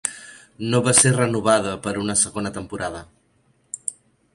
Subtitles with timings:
[0.71, 3.05] No va ser renovada per a una segona temporada.